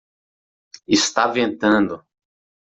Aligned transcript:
Está 0.97 1.23
ventando. 1.27 1.95